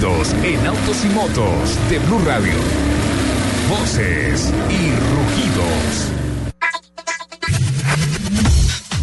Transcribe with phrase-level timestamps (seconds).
[0.00, 2.52] En autos y motos de Blue Radio.
[3.68, 6.12] Voces y rugidos.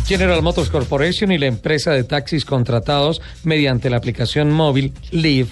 [0.07, 5.49] General Motors Corporation y la empresa de taxis contratados mediante la aplicación móvil Live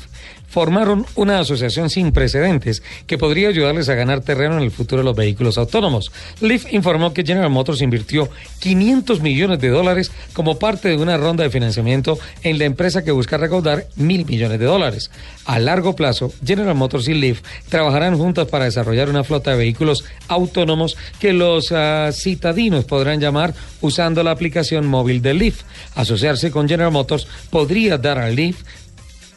[0.53, 5.05] formaron una asociación sin precedentes que podría ayudarles a ganar terreno en el futuro de
[5.05, 6.11] los vehículos autónomos.
[6.41, 11.43] Lyft informó que General Motors invirtió 500 millones de dólares como parte de una ronda
[11.43, 15.09] de financiamiento en la empresa que busca recaudar mil millones de dólares.
[15.45, 20.05] A largo plazo, General Motors y Lyft trabajarán juntas para desarrollar una flota de vehículos
[20.27, 25.61] autónomos que los uh, citadinos podrán llamar usando la aplicación móvil de Lyft.
[25.95, 28.65] Asociarse con General Motors podría dar a Lyft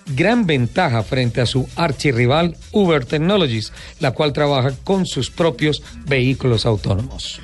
[0.06, 6.66] gran ventaja frente a su archirrival Uber Technologies, la cual trabaja con sus propios vehículos
[6.66, 7.40] autónomos.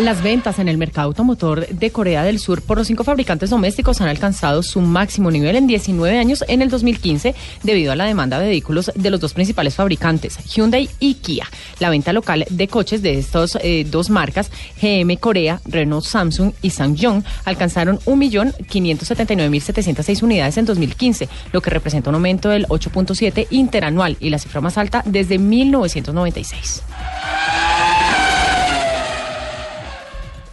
[0.00, 4.00] Las ventas en el mercado automotor de Corea del Sur por los cinco fabricantes domésticos
[4.00, 8.38] han alcanzado su máximo nivel en 19 años en el 2015 debido a la demanda
[8.38, 11.46] de vehículos de los dos principales fabricantes, Hyundai y Kia.
[11.80, 16.70] La venta local de coches de estas eh, dos marcas, GM Corea, Renault Samsung y
[16.70, 24.30] Sangyong, alcanzaron 1.579.706 unidades en 2015, lo que representa un aumento del 8.7 interanual y
[24.30, 26.84] la cifra más alta desde 1996.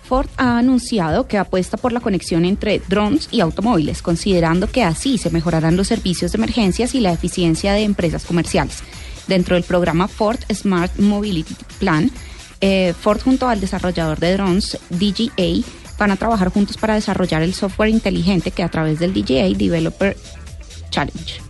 [0.07, 5.17] Ford ha anunciado que apuesta por la conexión entre drones y automóviles, considerando que así
[5.17, 8.83] se mejorarán los servicios de emergencias y la eficiencia de empresas comerciales.
[9.27, 12.09] Dentro del programa Ford Smart Mobility Plan,
[12.61, 15.67] eh, Ford junto al desarrollador de drones DJA
[15.99, 20.15] van a trabajar juntos para desarrollar el software inteligente que a través del DJA Developer
[20.89, 21.46] Challenge.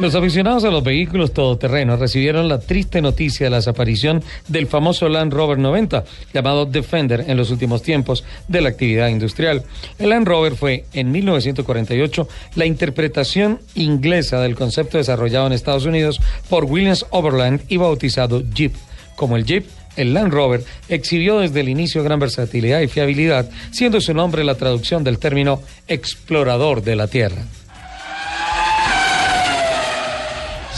[0.00, 5.10] Los aficionados a los vehículos todoterrenos recibieron la triste noticia de la desaparición del famoso
[5.10, 9.62] Land Rover 90, llamado Defender en los últimos tiempos de la actividad industrial.
[9.98, 16.18] El Land Rover fue, en 1948, la interpretación inglesa del concepto desarrollado en Estados Unidos
[16.48, 18.72] por Williams Overland y bautizado Jeep.
[19.16, 19.66] Como el Jeep,
[19.96, 24.54] el Land Rover exhibió desde el inicio gran versatilidad y fiabilidad, siendo su nombre la
[24.54, 27.44] traducción del término explorador de la Tierra.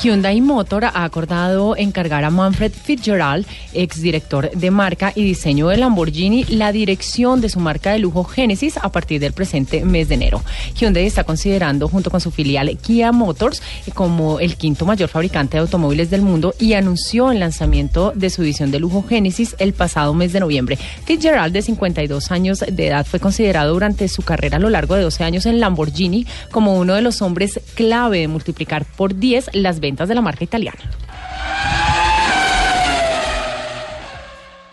[0.03, 6.43] Hyundai Motor ha acordado encargar a Manfred Fitzgerald, exdirector de marca y diseño de Lamborghini,
[6.49, 10.43] la dirección de su marca de lujo Genesis a partir del presente mes de enero.
[10.75, 13.63] Hyundai está considerando, junto con su filial Kia Motors,
[13.95, 18.43] como el quinto mayor fabricante de automóviles del mundo y anunció el lanzamiento de su
[18.43, 20.79] división de lujo Genesis el pasado mes de noviembre.
[21.05, 25.03] Fitzgerald, de 52 años de edad, fue considerado durante su carrera a lo largo de
[25.03, 29.79] 12 años en Lamborghini como uno de los hombres clave de multiplicar por 10 las
[29.97, 30.81] de la marca italiana.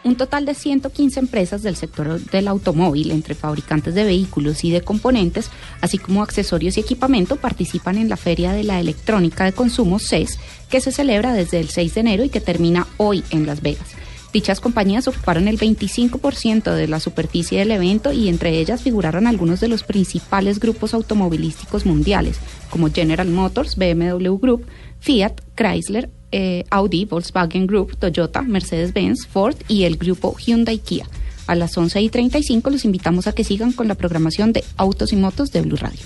[0.02, 4.82] Un total de 115 empresas del sector del automóvil, entre fabricantes de vehículos y de
[4.82, 10.00] componentes, así como accesorios y equipamiento, participan en la Feria de la Electrónica de Consumo
[10.00, 13.62] CES, que se celebra desde el 6 de enero y que termina hoy en Las
[13.62, 13.90] Vegas.
[14.32, 19.60] Dichas compañías ocuparon el 25% de la superficie del evento y entre ellas figuraron algunos
[19.60, 24.68] de los principales grupos automovilísticos mundiales, como General Motors, BMW Group,
[25.00, 31.08] Fiat, Chrysler, eh, Audi, Volkswagen Group, Toyota, Mercedes-Benz, Ford y el grupo Hyundai Kia.
[31.48, 35.12] A las 11 y 35 los invitamos a que sigan con la programación de Autos
[35.12, 36.06] y Motos de Blue Radio.